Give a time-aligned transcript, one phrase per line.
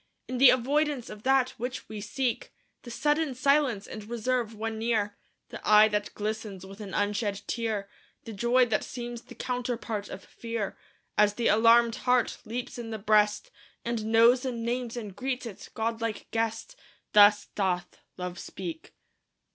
[0.27, 2.51] In the avoidance of that which we seek
[2.81, 5.15] The sudden silence and reserve when near
[5.49, 7.87] The eye that glistens with an unshed tear
[8.23, 10.75] The joy that seems the counterpart of fear,
[11.19, 13.51] As the alarmed heart leaps in the breast,
[13.85, 16.75] And knows and names and greets its godlike guest
[17.13, 18.95] Thus doth Love speak.